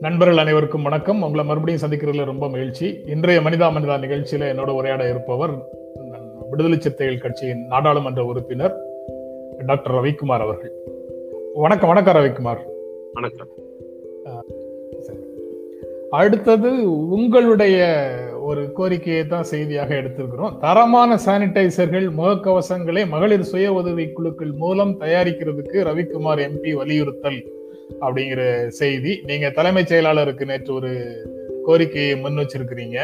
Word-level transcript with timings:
நண்பர்கள் 0.00 0.36
அனைவருக்கும் 0.36 0.82
வணக்கம். 0.82 1.22
உங்களை 1.22 1.44
மறுபடியும் 1.44 1.80
சந்திக்கிறதுல 1.80 2.24
ரொம்ப 2.24 2.48
மகிழ்ச்சி. 2.48 3.00
இன்றைய 3.06 3.40
மனிதா 3.40 3.70
மனிதா 3.70 3.98
நிகழ்ச்சியில 3.98 4.44
என்னோட 4.44 4.70
உரையாட 4.70 5.08
இருப்பவர் 5.08 5.50
விடுதலை 6.50 6.80
சிறுத்தைகள் 6.80 7.18
கட்சியின் 7.18 7.66
நாடாளுமன்ற 7.66 8.24
உறுப்பினர் 8.24 8.76
டாக்டர் 9.66 9.92
ரவிக்குமார் 9.92 10.40
அவர்கள். 10.40 10.72
வணக்கம் 11.54 11.88
வணக்கம் 11.88 12.14
ரவிக்குமார். 12.14 12.58
வணக்கம். 13.12 13.48
அடுத்தது 16.10 16.90
உங்களுடைய 17.08 18.08
ஒரு 18.48 18.62
கோரிக்கையை 18.78 19.22
தான் 19.26 19.48
செய்தியாக 19.52 19.90
எடுத்திருக்கிறோம். 20.00 20.54
தரமான 20.64 21.10
சானிடைசர்கள் 21.26 22.06
முகக்கவசங்களை 22.18 23.02
மகளிர் 23.14 23.48
சுய 23.50 23.68
உதவி 23.80 24.04
குழுக்கள் 24.16 24.52
மூலம் 24.62 24.92
தயாரிக்கிறதுக்கு 25.00 25.86
ரவிக்குமார் 25.88 26.42
எம்பி 26.48 26.72
வலியுறுத்தல் 26.80 27.40
அப்படிங்கிற 28.04 28.42
செய்தி. 28.80 29.12
நீங்க 29.30 29.48
தலைமைச் 29.58 29.90
செயலாளருக்கு 29.92 30.44
நேற்று 30.50 30.72
ஒரு 30.74 30.92
கோரிக்கையை 31.66 32.14
முன் 32.24 32.40
வச்சிருக்கிறீங்க. 32.42 32.98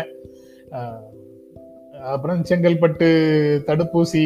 அப்புறம் 2.13 2.41
செங்கல்பட்டு 2.49 3.09
தடுப்பூசி 3.69 4.23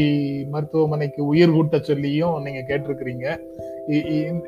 மருத்துவமனைக்கு 0.48 1.20
உயிர் 1.24 1.50
கூட்ட 1.50 1.78
சொல்லியும் 1.78 2.42
நீங்க 2.42 2.60
கேட்டிருக்கிறீங்க. 2.68 3.26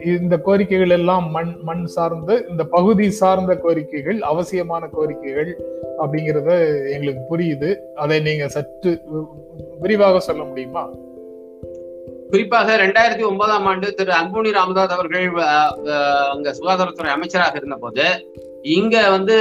இந்த 0.04 0.36
கோரிக்கைகள் 0.46 0.94
எல்லாம் 0.96 1.30
மண் 1.30 1.52
மண் 1.62 1.84
சார்ந்த 1.84 2.44
இந்த 2.50 2.64
பகுதி 2.64 3.06
சார்ந்த 3.10 3.54
கோரிக்கைகள் 3.64 4.18
அவசியமான 4.30 4.88
கோரிக்கைகள் 4.96 5.50
அப்படிங்கிறத 6.02 6.50
எங்களுக்கு 6.92 7.22
புரியுது. 7.30 7.70
அதை 7.94 8.20
நீங்க 8.20 8.48
சற்று 8.48 8.92
விரிவாக 9.80 10.20
சொல்ல 10.20 10.42
முடியுமா? 10.42 10.84
குறிப்பாக 12.30 12.76
ரெண்டாயிரத்தி 12.76 13.24
ஒன்பதாம் 13.28 13.66
ஆண்டு 13.66 13.94
திரு 13.94 14.12
அன்புனி 14.12 14.50
ராமதாஸ் 14.52 14.94
அவர்கள் 14.96 15.28
அங்க 16.34 16.54
சுகாதாரத்துறை 16.58 17.10
அமைச்சராக 17.16 17.56
இருந்த 17.56 17.76
போது 17.76 18.06
இங்க 18.62 18.96
வந்து 19.10 19.36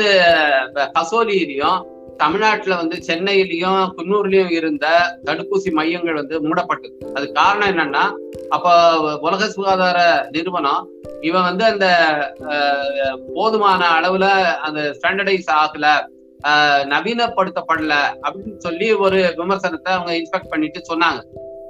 கசோலியிலையும் 0.96 1.80
தமிழ்நாட்டுல 2.22 2.78
வந்து 2.82 2.98
சென்னையிலயும் 3.08 3.82
குன்னூர்லயும் 3.98 4.54
இருந்த 4.58 4.86
தடுப்பூசி 5.28 5.70
மையங்கள் 5.78 6.20
வந்து 6.22 6.36
மூடப்பட்டது. 6.46 6.96
அது 7.18 7.26
காரணம் 7.40 7.70
என்னன்னா 7.72 8.06
அப்ப 8.56 8.68
உலக 9.26 9.50
சுகாதார 9.56 10.00
நிறுவனம் 10.36 10.84
இவன் 11.28 11.48
வந்து 11.50 11.66
அந்த 11.72 11.88
போதுமான 13.36 13.82
அளவுல 13.98 14.28
அந்த 14.68 14.82
ஸ்டாண்டர்டைஸ் 14.98 15.52
ஆகல 15.64 15.88
நவீனப்படுத்தப்படல 16.94 17.94
அப்படின்னு 18.26 18.60
சொல்லி 18.66 18.88
ஒரு 19.06 19.20
விமர்சனத்தை 19.40 19.92
அவங்க 19.96 20.12
இன்ஸ்பெக்ட் 20.20 20.52
பண்ணிட்டு 20.54 20.82
சொன்னாங்க. 20.92 21.22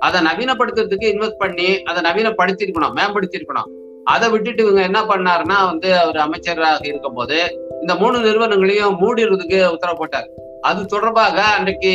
அதை 0.08 0.20
நவீனப்படுத்துறதுக்கு 0.28 1.08
இன்வெஸ்ட் 1.14 1.42
பண்ணி 1.44 1.70
அதை 1.90 2.00
நவீனப்படுத்திருக்கணும் 2.08 2.96
மேம்படுத்திருக்கணும். 3.00 3.72
அதை 4.14 4.28
விட்டுட்டு 4.34 4.62
இவங்க 4.66 4.82
என்ன 4.90 5.00
பண்ணாருன்னா 5.10 5.58
வந்து 5.72 5.90
அவர் 6.04 6.20
அமைச்சராக 6.26 6.86
இருக்கும் 6.92 7.18
போது 7.18 7.40
இந்த 7.82 7.94
மூணு 8.02 8.18
நிறுவனங்களையும் 8.26 8.96
மூடிடுறதுக்கு 9.02 9.60
உத்தரவு 9.74 10.00
போட்டார். 10.00 10.30
அது 10.62 10.86
தொடர்பாக 10.86 11.44
அன்றைக்கு 11.44 11.92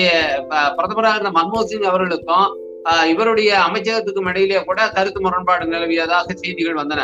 பிரதமராக 0.77 1.19
இருந்த 1.19 1.33
மன்மோகன் 1.41 1.71
சிங் 1.71 1.83
அவர்களுக்கும் 1.83 2.47
இவருடைய 3.07 3.59
அமைச்சகத்துக்கும் 3.67 4.29
இடையிலே 4.29 4.65
கூட 4.65 4.89
கருத்து 4.89 5.21
முரண்பாடு 5.21 5.67
நிலவியதாக 5.67 6.35
செய்திகள் 6.35 6.81
வந்தன. 6.81 7.03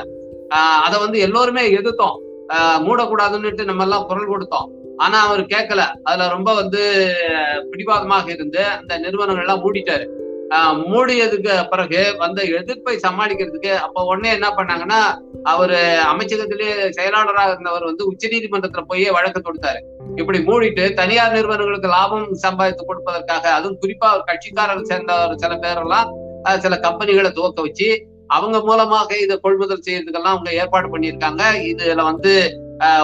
அதை 0.84 1.00
வந்து 1.00 1.18
எல்லோருமே 1.18 1.62
எதிர்த்தோம். 1.76 2.16
மூடக்கூடாதுன்னுட்டு 2.86 3.64
நம்ம 3.64 3.82
எல்லாம் 3.82 4.06
குரல் 4.06 4.32
கொடுத்தோம். 4.32 4.68
ஆனா 4.96 5.18
அவர் 5.26 5.42
கேட்கல. 5.52 5.82
அதுல 6.02 6.28
ரொம்ப 6.28 6.54
வந்து 6.54 6.82
பிடிவாதமாக 7.70 8.30
இருந்து 8.30 8.64
அந்த 8.64 8.98
நிறுவனங்கள் 8.98 9.44
எல்லாம் 9.44 9.62
மூடிட்டாரு. 9.66 10.06
மூடியதுக்கு 10.92 11.52
பிறகு 11.68 12.00
வந்த 12.18 12.42
எதிர்ப்பை 12.42 12.94
சமாளிக்கிறதுக்கு 13.02 13.72
அப்ப 13.86 14.04
உடனே 14.04 14.30
என்ன 14.30 14.48
பண்ணாங்கன்னா 14.56 15.00
அவரு 15.42 15.78
அமைச்சகத்திலே 16.12 16.90
செயலாளராக 16.90 17.50
இருந்தவர் 17.50 17.84
வந்து 17.84 18.06
உச்ச 18.06 18.28
நீதிமன்றத்துல 18.28 18.82
போய் 18.86 19.04
வழக்கு 19.10 19.40
தொடுத்தாரு. 19.40 19.80
இப்படி 20.16 20.38
மூடிட்டு 20.38 20.94
தனியார் 20.94 21.34
நிறுவனங்களுக்கு 21.34 21.88
லாபம் 21.88 22.28
சம்பாதித்து 22.44 22.82
கொடுப்பதற்காக 22.86 23.44
அதுவும் 23.56 23.80
குறிப்பா 23.82 24.08
ஒரு 24.16 24.24
கட்சிக்காரர் 24.30 24.88
சேர்ந்த 24.90 25.36
சில 25.42 25.54
பேரெல்லாம் 25.64 26.08
சில 26.64 26.74
கம்பெனிகளை 26.86 27.30
துவக்க 27.38 27.60
வச்சு 27.66 27.88
அவங்க 28.36 28.56
மூலமாக 28.60 29.16
இதை 29.24 29.36
கொள்முதல் 29.44 29.84
செய்யறதுக்கெல்லாம் 29.86 30.34
அவங்க 30.34 30.50
ஏற்பாடு 30.52 30.88
பண்ணியிருக்காங்க. 30.92 31.42
இதுல 31.70 32.02
வந்து 32.10 32.32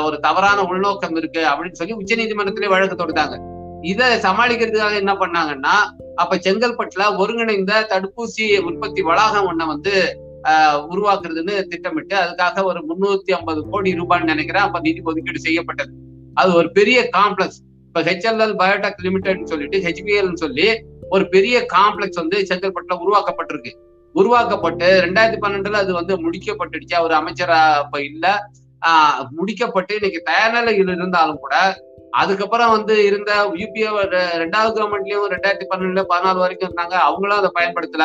ஒரு 0.06 0.16
தவறான 0.20 0.62
உள்நோக்கம் 0.70 1.16
இருக்கு 1.20 1.42
அப்படின்னு 1.50 1.78
சொல்லி 1.80 1.98
உச்ச 2.00 2.14
நீதிமன்றத்திலே 2.20 2.70
வழக்கு 2.74 2.96
தொடுத்தாங்க. 3.00 3.36
இதை 3.92 4.06
சமாளிக்கிறதுக்காக 4.26 4.94
என்ன 5.02 5.14
பண்ணாங்கன்னா 5.22 5.74
அப்ப 6.22 6.36
செங்கல்பட்டுல 6.36 7.04
ஒருங்கிணைந்த 7.22 7.72
தடுப்பூசி 7.92 8.46
உற்பத்தி 8.68 9.02
வளாகம் 9.02 9.48
ஒண்ண 9.50 9.66
வந்து 9.66 9.94
உருவாக்குறதுன்னு 10.92 11.54
திட்டமிட்டு 11.70 12.16
அதுக்காக 12.24 12.62
ஒரு 12.70 12.80
முன்னூத்தி 12.88 13.30
ஐம்பது 13.38 13.60
கோடி 13.70 13.92
ரூபான்னு 14.00 14.32
நினைக்கிறேன். 14.32 14.66
அப்ப 14.68 14.80
நிதி 14.80 15.00
ஒதுக்கீடு 15.04 15.40
செய்யப்பட்டது. 15.46 15.92
அது 16.36 16.54
ஒரு 16.54 16.72
பெரிய 16.72 17.08
காம்ப்ளெக்ஸ் 17.16 17.58
இப்ப 17.86 18.02
ஹெச்எல்எல் 18.02 18.54
பயோடெக் 18.58 19.02
லிமிடெட் 19.02 19.44
சொல்லிட்டு 19.44 19.78
ஹெச்பிஎல் 19.78 20.34
சொல்லி 20.34 20.68
ஒரு 21.10 21.28
பெரிய 21.28 21.66
காம்ப்ளெக்ஸ் 21.74 22.20
வந்து 22.22 22.38
செங்கல்பட்டுல 22.40 22.96
உருவாக்கப்பட்டிருக்கு. 22.96 23.72
உருவாக்கப்பட்டு 24.12 24.86
ரெண்டாயிரத்தி 25.04 25.38
பன்னெண்டுல 25.40 25.72
அது 25.72 25.92
வந்து 25.92 26.30
முடிக்கப்பட்டுடுச்சு. 26.30 26.94
அவர் 26.94 27.10
அமைச்சரா 27.10 27.84
இப்ப 27.84 28.02
இல்ல. 28.04 28.50
ஆஹ் 28.86 29.26
முடிக்கப்பட்டு 29.36 29.92
இன்னைக்கு 29.92 30.22
தயார் 30.24 30.52
நிலையில் 30.52 30.88
இருந்தாலும் 30.88 31.38
கூட 31.38 31.54
அதுக்கப்புறம் 32.10 32.70
வந்து 32.70 33.04
இருந்த 33.04 33.32
யூபிஏ 33.54 33.88
ரெண்டாவது 34.42 34.76
கவர்மெண்ட்லயும் 34.76 35.30
ரெண்டாயிரத்தி 35.30 35.66
பன்னெண்டுல 35.70 36.04
பதினாலு 36.08 36.38
வரைக்கும் 36.38 36.70
இருந்தாங்க. 36.70 36.96
அவங்களும் 37.00 37.36
அதை 37.36 37.50
பயன்படுத்தல. 37.54 38.04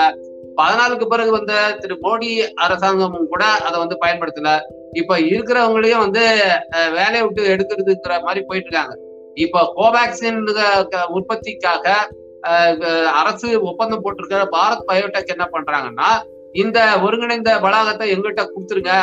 பதினாலுக்கு 0.57 1.05
பிறகு 1.11 1.31
வந்த 1.37 1.53
திரு 1.81 1.95
மோடி 2.05 2.29
அரசாங்கமும் 2.65 3.29
கூட 3.33 3.43
அதை 3.67 3.77
வந்து 3.83 3.97
பயன்படுத்தல. 4.03 4.51
இப்ப 5.01 5.19
இருக்கிறவங்களையும் 5.31 6.03
வந்து 6.05 6.23
வேலையை 6.97 7.21
விட்டு 7.25 7.43
எடுக்கிறதுங்கிற 7.53 8.17
மாதிரி 8.27 8.41
போயிட்டு 8.49 8.69
இருக்காங்க. 8.69 8.95
இப்ப 9.45 9.63
கோவேக்சின் 9.77 10.41
உற்பத்திக்காக 11.17 11.95
அரசு 13.21 13.47
ஒப்பந்தம் 13.69 14.03
போட்டிருக்கிற 14.03 14.43
பாரத் 14.55 14.87
பயோடெக் 14.89 15.33
என்ன 15.35 15.45
பண்றாங்கன்னா 15.55 16.11
இந்த 16.61 16.79
ஒருங்கிணைந்த 17.05 17.51
வளாகத்தை 17.65 18.05
எங்கிட்ட 18.13 18.41
கொடுத்துருங்க. 18.45 18.93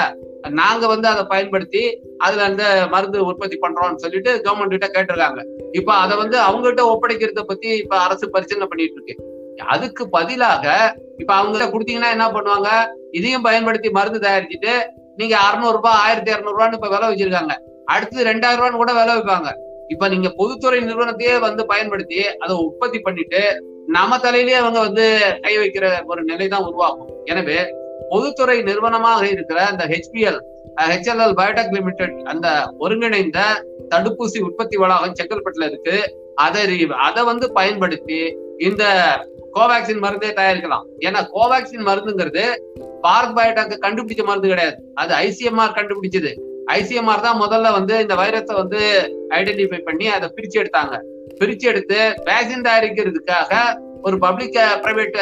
நாங்க 0.61 0.85
வந்து 0.93 1.07
அதை 1.13 1.23
பயன்படுத்தி 1.31 1.83
அதுல 2.25 2.45
அந்த 2.49 2.65
மருந்து 2.91 3.19
உற்பத்தி 3.29 3.57
பண்றோம்னு 3.63 4.03
சொல்லிட்டு 4.05 4.33
கவர்மெண்ட் 4.45 4.75
கிட்ட 4.75 4.89
கேட்டிருக்காங்க. 4.95 5.41
இப்ப 5.79 5.91
அதை 6.03 6.15
வந்து 6.23 6.37
அவங்க 6.49 6.67
கிட்ட 6.67 6.85
ஒப்படைக்கிறத 6.93 7.45
பத்தி 7.51 7.71
இப்ப 7.83 7.97
அரசு 8.07 8.27
பரிசீலனை 8.35 8.69
பண்ணிட்டு 8.71 8.99
இருக்கு. 8.99 9.17
அதுக்கு 9.63 10.09
பதிலாக 10.09 10.95
இப்ப 11.17 11.35
அவங்க 11.35 11.65
கொடுத்தீங்கன்னா 11.65 12.11
என்ன 12.11 12.27
பண்ணுவாங்க? 12.29 12.69
இதையும் 13.11 13.43
பயன்படுத்தி 13.43 13.91
மருந்து 13.91 14.29
தயாரிச்சுட்டு 14.29 14.83
நீங்க 15.17 15.37
அறுநூறு 15.37 15.73
ரூபாய் 15.73 16.01
ஆயிரத்தி 16.01 16.33
இரநூறு 16.33 16.59
ரூபான்னு 16.59 16.73
இப்ப 16.73 16.89
விலை 16.89 17.09
வச்சிருக்காங்க. 17.09 17.55
அடுத்து 17.85 18.25
ரெண்டாயிரம் 18.25 18.61
ரூபான்னு 18.61 18.83
கூட 18.83 18.93
விலை 18.93 19.17
வைப்பாங்க. 19.17 19.53
இப்ப 19.89 20.09
நீங்க 20.09 20.29
பொதுத்துறை 20.37 20.81
நிறுவனத்தையே 20.81 21.39
வந்து 21.41 21.67
பயன்படுத்தி 21.67 22.37
அதை 22.39 22.57
உற்பத்தி 22.57 22.99
பண்ணிட்டு 22.99 23.63
நம்ம 23.87 24.17
தலையிலேயே 24.19 24.53
அவங்க 24.53 24.79
வந்து 24.79 25.35
கை 25.43 25.59
வைக்கிற 25.59 26.05
ஒரு 26.07 26.23
நிலை 26.23 26.49
தான் 26.49 26.65
உருவாகும். 26.65 27.11
எனவே 27.25 27.75
பொதுத்துறை 28.09 28.63
நிறுவனமாக 28.63 29.29
இருக்கிற 29.29 29.67
அந்த 29.67 29.87
ஹெச்பிஎல் 29.87 30.41
ஹெச்எல்எல் 30.77 31.35
பயோடெக் 31.35 31.73
லிமிடெட் 31.73 32.23
அந்த 32.25 32.75
ஒருங்கிணைந்த 32.79 33.39
தடுப்பூசி 33.95 34.41
உற்பத்தி 34.41 34.77
வளாகம் 34.77 35.13
செங்கல்பட்டுல 35.21 35.67
இருக்கு. 35.67 36.17
அதை 36.35 36.91
அதை 36.91 37.25
வந்து 37.25 37.53
பயன்படுத்தி 37.53 38.39
இந்த 38.59 38.85
கோவேக்சின் 39.55 40.03
மருந்தே 40.05 40.31
தயாரிக்கலாம். 40.39 40.85
ஏன்னா 41.01 41.21
கோவேக்சின் 41.35 41.87
மருந்துங்கிறது 41.89 42.45
பாரத் 43.03 43.37
பயோடெக் 43.37 43.83
கண்டுபிடிச்ச 43.85 44.23
மருந்து 44.25 44.49
கிடையாது. 44.49 44.77
அது 44.95 45.15
ஐசிஎம்ஆர் 45.15 45.77
கண்டுபிடிச்சது. 45.79 46.33
ஐசிஎம்ஆர் 46.73 47.21
தான் 47.21 47.41
முதல்ல 47.41 47.73
வந்து 47.73 48.01
இந்த 48.01 48.15
வைரஸை 48.15 48.55
வந்து 48.55 48.81
ஐடென்டிஃபை 49.31 49.79
பண்ணி 49.79 50.07
அதை 50.07 50.29
பிரிச்சு 50.37 50.63
எடுத்தாங்க. 50.63 50.97
பிரிச்சு 51.41 51.69
எடுத்து 51.73 51.99
வேக்சின் 52.27 52.67
தயாரிக்கிறதுக்காக 52.69 53.53
ஒரு 54.03 54.19
பப்ளிக் 54.19 54.59
பிரைவேட் 54.83 55.17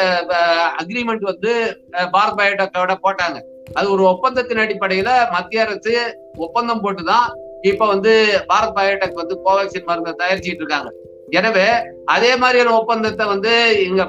அக்ரிமெண்ட் 0.81 1.25
வந்து 1.31 1.53
பாரத் 1.93 2.37
பயோடெக்கோட 2.37 2.93
போட்டாங்க. 3.03 3.37
அது 3.73 3.91
ஒரு 3.91 4.03
ஒப்பந்தத்தின் 4.03 4.57
அடிப்படையில 4.57 5.09
மத்திய 5.31 5.65
அரசு 5.65 5.93
ஒப்பந்தம் 6.37 6.83
போட்டுதான் 6.83 7.27
இப்ப 7.61 7.87
வந்து 7.87 8.13
பாரத் 8.53 8.77
பயோடெக் 8.77 9.19
வந்து 9.21 9.39
கோவேக்சின் 9.45 9.85
மருந்தை 9.85 10.13
தயாரிச்சுட்டு 10.19 10.63
இருக்காங்க. 10.63 10.91
எனவே 11.35 11.65
அதே 12.13 12.29
மாதிரியான 12.41 12.73
ஒப்பந்தத்தை 12.79 13.25
வந்து 13.31 13.53
இங்க 13.85 14.03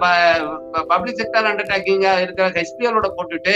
பப்ளிக் 0.90 1.18
செக்டர் 1.20 1.48
அண்டர்டேக்கிங்க 1.50 2.08
இருக்கிற 2.24 2.46
ஹெச்பிஎலோட 2.56 3.08
போட்டுட்டு 3.16 3.54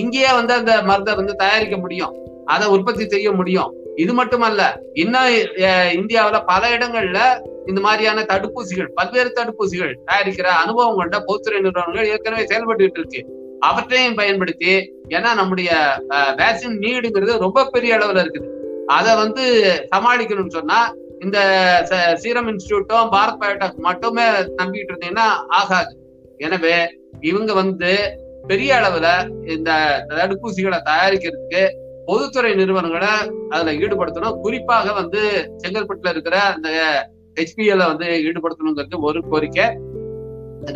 இங்கேயே 0.00 0.30
வந்து 0.38 0.52
அந்த 0.58 0.72
மருந்தை 0.88 1.14
வந்து 1.20 1.34
தயாரிக்க 1.42 1.76
முடியும். 1.84 2.12
அதை 2.54 2.66
உற்பத்தி 2.74 3.04
செய்ய 3.14 3.30
முடியும். 3.40 3.72
இது 4.02 4.12
மட்டுமல்ல 4.18 4.62
இன்னும் 5.02 5.32
இந்தியாவில 5.98 6.38
பல 6.52 6.62
இடங்கள்ல 6.76 7.18
இந்த 7.70 7.80
மாதிரியான 7.86 8.24
தடுப்பூசிகள் 8.30 8.90
பல்வேறு 8.98 9.30
தடுப்பூசிகள் 9.38 9.92
தயாரிக்கிற 10.08 10.48
அனுபவம் 10.62 10.98
கொண்ட 11.00 11.18
பொதுத்துறை 11.26 11.58
நிறுவனங்கள் 11.66 12.10
ஏற்கனவே 12.12 12.44
செயல்பட்டு 12.52 13.00
இருக்கு. 13.00 13.22
அவற்றையும் 13.68 14.18
பயன்படுத்தி 14.20 14.72
ஏன்னா 15.16 15.30
நம்முடைய 15.40 15.70
வேக்சின் 16.40 16.80
நீடுங்கிறது 16.84 17.44
ரொம்ப 17.46 17.68
பெரிய 17.74 17.98
அளவுல 17.98 18.22
இருக்குது. 18.24 18.48
அதை 18.98 19.12
வந்து 19.22 19.44
சமாளிக்கணும்னு 19.94 20.58
சொன்னா 20.58 20.78
இந்த 21.24 21.38
சீரம் 22.22 22.48
இன்ஸ்டியூட்டும் 22.48 23.10
பாரத் 23.14 23.40
பயோடெக் 23.40 23.84
மட்டுமே 23.86 24.24
நம்பிட்டு 24.60 24.92
இருந்தீங்கன்னா 24.92 25.28
ஆகாது. 25.60 25.92
எனவே 26.46 26.76
இவங்க 27.20 27.52
வந்து 27.60 27.90
பெரிய 28.46 28.70
அளவுல 28.78 29.08
இந்த 29.54 29.70
தடுப்பூசிகளை 30.08 30.78
தயாரிக்கிறதுக்கு 30.90 31.62
பொதுத்துறை 32.08 32.52
நிறுவனங்களை 32.54 33.12
அதுல 33.48 33.74
ஈடுபடுத்தணும். 33.82 34.38
குறிப்பாக 34.40 34.92
வந்து 34.92 35.20
செங்கல்பட்டுல 35.62 36.12
இருக்கிற 36.14 36.36
அந்த 36.54 36.68
ஹெச்பிஎல்ல 37.38 37.90
வந்து 37.92 38.08
ஈடுபடுத்தணுங்கிறது 38.28 39.06
ஒரு 39.10 39.20
கோரிக்கை. 39.30 39.66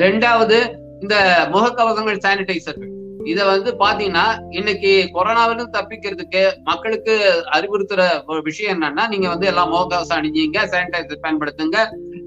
ரெண்டாவது 0.04 0.58
இந்த 1.00 1.16
முகக்கவசங்கள் 1.54 2.22
சானிடைசர்கள் 2.26 2.92
இத 3.24 3.44
வந்து 3.44 3.74
பாத்தீங்கன்னா 3.78 4.24
இன்னைக்கு 4.50 5.10
கொரோனாவிலும் 5.14 5.72
தப்பிக்கிறதுக்கு 5.72 6.52
மக்களுக்கு 6.64 7.44
அறிவுறுத்துற 7.52 8.24
ஒரு 8.26 8.42
விஷயம் 8.42 8.82
என்னன்னா 8.82 9.08
நீங்க 9.08 9.28
வந்து 9.28 9.46
எல்லாம் 9.46 9.72
முகக்கவசம் 9.72 10.18
அணிஞ்சிங்க 10.18 10.58
சானிடைசர் 10.64 11.22
பயன்படுத்துங்க 11.22 11.76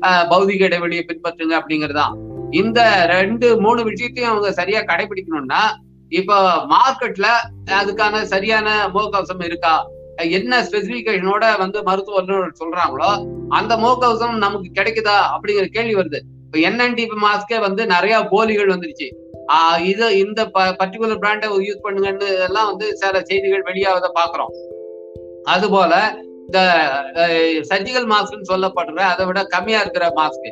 ஆஹ் 0.01 0.25
பௌதிக 0.29 0.61
இடைவெளியை 0.61 1.05
பின்பற்றுங்க 1.07 1.61
அப்படிங்கறதுதான். 1.61 2.13
இந்த 2.51 3.05
ரெண்டு 3.05 3.59
மூணு 3.59 3.83
விஷயத்தையும் 3.83 4.31
அவங்க 4.31 4.51
சரியா 4.51 4.79
கடைபிடிக்கணும்னா 4.79 5.61
இப்போ 6.09 6.65
மார்க்கெட்ல 6.65 7.25
அதுக்கான 7.65 8.21
சரியான 8.21 8.88
முகக்கவசம் 8.94 9.44
இருக்கா? 9.44 9.88
என்ன 10.15 10.63
ஸ்பெசிபிகேஷனோட 10.63 11.57
வந்து 11.57 11.83
மருத்துவ 11.83 12.17
வல்லுநர்கள் 12.17 12.59
சொல்றாங்களோ 12.59 13.09
அந்த 13.49 13.75
முகக்கவசம் 13.75 14.38
நமக்கு 14.38 14.71
கிடைக்குதா 14.73 15.17
அப்படிங்கிற 15.35 15.65
கேள்வி 15.65 15.95
வருது. 15.95 16.19
இப்போ 16.45 16.69
என்என்டி 16.69 17.07
மாஸ்கே 17.21 17.59
வந்து 17.59 17.85
நிறைய 17.85 18.23
போலிகள் 18.23 18.67
வந்துருச்சு. 18.67 19.07
இது 19.91 20.05
இந்த 20.23 20.41
பர்டிகுலர் 20.79 21.21
பிராண்டை 21.23 21.49
யூஸ் 21.67 21.83
பண்ணுங்கன்னு 21.85 22.29
எல்லாம் 22.47 22.69
வந்து 22.71 22.88
சில 23.01 23.21
செய்திகள் 23.29 23.67
வெளியாவதை 23.69 24.09
பாக்குறோம் 24.19 24.53
அதுபோல 25.53 25.94
இந்த 26.47 26.59
சர்ஜிக்கல் 27.69 28.07
மாஸ்க்னு 28.13 28.49
சொல்லப்படுற 28.51 29.01
அதை 29.13 29.23
விட 29.29 29.39
கம்மியா 29.55 29.79
இருக்கிற 29.83 30.05
மாஸ்க் 30.19 30.49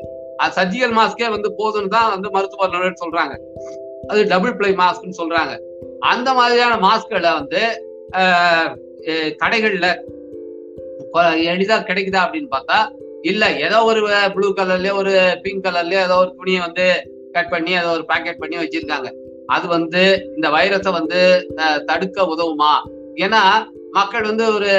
சர்ஜிக்கல் 0.58 0.96
மாஸ்கே 1.00 1.28
வந்து 1.36 1.50
போதும்னு 1.60 1.94
தான் 1.96 2.10
வந்து 2.14 2.28
மருத்துவ 2.36 2.62
வல்லுநர்கள் 2.64 3.04
சொல்றாங்க. 3.04 3.36
அது 4.12 4.22
டபுள் 4.32 4.58
பிளை 4.60 4.72
மாஸ்க்னு 4.82 5.20
சொல்றாங்க. 5.22 5.54
அந்த 6.14 6.30
மாதிரியான 6.40 6.74
மாஸ்க்களை 6.88 7.32
வந்து 7.40 7.62
கடைகள்ல 9.42 9.88
எளிதா 11.52 11.78
கிடைக்குதா 11.90 12.24
அப்படின்னு 12.26 12.50
பார்த்தா 12.56 12.78
இல்ல. 13.32 13.44
ஏதோ 13.68 13.78
ஒரு 13.90 14.02
ப்ளூ 14.36 14.48
கலர்லயோ 14.60 14.94
ஒரு 15.02 15.14
பிங்க் 15.44 15.66
கலர்லயோ 15.68 16.02
ஏதோ 16.08 16.18
ஒரு 16.24 16.32
துணியை 16.40 16.62
வந்து 16.68 16.88
கட் 17.38 17.54
பண்ணி 17.54 17.74
அதை 17.80 17.90
ஒரு 17.96 18.04
பேக்கெட் 18.12 18.42
பண்ணி 18.42 18.58
வச்சிருக்காங்க. 18.62 19.10
அது 19.56 19.66
வந்து 19.76 20.04
இந்த 20.36 20.48
வைரஸை 20.56 20.92
வந்து 21.00 21.20
தடுக்க 21.90 22.28
உதவுமா? 22.34 22.74
ஏன்னா 23.26 23.42
மக்கள் 23.98 24.30
வந்து 24.30 24.46
ஒரு 24.54 24.70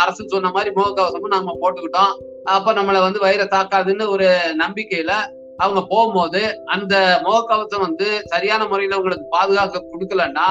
அரசு 0.00 0.22
சொன்ன 0.32 0.50
மாதிரி 0.56 0.70
முகக்கவசமும் 0.78 1.36
நம்ம 1.36 1.54
போட்டுக்கிட்டோம். 1.60 2.14
அப்ப 2.56 2.72
நம்மளை 2.78 3.00
வந்து 3.06 3.20
வைரஸ் 3.26 3.54
தாக்காதுன்னு 3.54 4.06
ஒரு 4.14 4.26
நம்பிக்கையில 4.62 5.12
அவங்க 5.64 5.80
போகும்போது 5.88 6.42
அந்த 6.74 6.94
முகக்கவசம் 7.24 7.84
வந்து 7.86 8.06
சரியான 8.32 8.62
முறையில 8.70 8.98
உங்களுக்கு 9.00 9.26
பாதுகாக்க 9.36 9.82
கொடுக்கலன்னா 9.92 10.46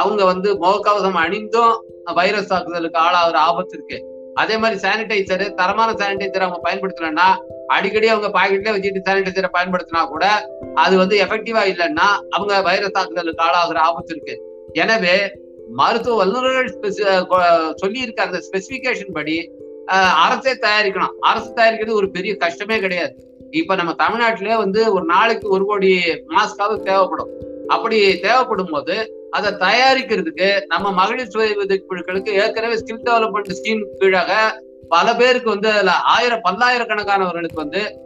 அவங்க 0.00 0.22
வந்து 0.30 0.48
முகக்கவசம் 0.62 1.18
அணிந்தும் 1.24 1.74
வைரஸ் 2.18 2.50
தாக்குதலுக்கு 2.52 2.98
ஆளாகிற 3.04 3.38
ஆபத்து 3.48 3.74
இருக்கு. 3.76 3.98
அதே 4.42 4.54
மாதிரி 4.62 4.76
சானிடைசர் 4.84 5.44
தரமான 5.60 5.90
சானிடைசர் 6.00 6.44
அவங்க 6.46 6.60
பயன்படுத்தலன்னா 6.66 7.28
அடிக்கடி 7.74 8.06
அவங்க 8.12 8.28
பாக்கெட்ல 8.36 8.74
வச்சுட்டு 8.74 9.04
சானிடைசரை 9.06 9.50
பயன்படுத்தினா 9.56 10.02
கூட 10.12 10.24
அது 10.84 10.94
வந்து 11.02 11.16
எஃபெக்டிவா 11.24 11.62
இல்லைன்னா 11.72 12.08
அவங்க 12.36 12.54
வைரஸ் 12.68 12.96
தாக்குதலுக்கு 12.96 13.44
ஆளாகிற 13.46 13.80
ஆபத்து 13.88 14.12
இருக்கு. 14.14 14.36
எனவே 14.82 15.16
மருத்துவ 15.80 16.16
வல்லுநர்கள் 16.20 16.68
சொல்லி 17.82 18.00
இருக்க 18.04 18.20
அந்த 18.28 18.40
ஸ்பெசிபிகேஷன் 18.46 19.16
படி 19.18 19.36
அரசே 20.24 20.52
தயாரிக்கணும். 20.66 21.16
அரசு 21.30 21.50
தயாரிக்கிறது 21.58 21.98
ஒரு 22.00 22.08
பெரிய 22.16 22.32
கஷ்டமே 22.44 22.76
கிடையாது. 22.84 23.14
இப்ப 23.60 23.74
நம்ம 23.80 23.92
தமிழ்நாட்டிலே 24.04 24.56
வந்து 24.62 24.80
ஒரு 24.94 25.04
நாளைக்கு 25.14 25.46
ஒரு 25.56 25.64
கோடி 25.70 25.90
மாஸ்காவது 26.36 26.86
தேவைப்படும். 26.88 27.32
அப்படி 27.74 27.98
தேவைப்படும் 28.24 28.72
போது 28.74 28.96
அதை 29.36 29.50
தயாரிக்கிறதுக்கு 29.62 30.48
நம்ம 30.72 30.92
மகளிர் 30.98 31.32
சுய 31.34 31.46
உதவி 31.62 31.80
குழுக்களுக்கு 31.88 32.32
ஏற்கனவே 32.42 32.76
ஸ்கில் 32.80 33.06
டெவலப்மெண்ட் 33.08 33.56
ஸ்கீம் 33.58 33.82
கீழாக 34.00 34.32
பல 34.88 35.14
பேருக்கு 35.14 35.48
வந்து 35.48 35.70
அதுல 35.70 35.90
ஆயிரம் 35.92 36.42
பல்லாயிரக்கணக்கானவர்களுக்கு 36.48 37.54
வந்து 37.54 38.00